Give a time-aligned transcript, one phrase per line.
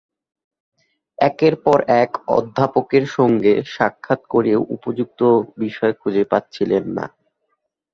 [1.19, 5.19] একের পর এক অধ্যাপকের সঙ্গে সাক্ষাৎ করেও উপযুক্ত
[5.57, 7.05] বিষয় খুঁজে পাচ্ছিলেন না।